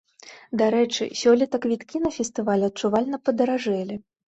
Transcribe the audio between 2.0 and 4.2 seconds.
на фестываль адчувальна падаражэлі.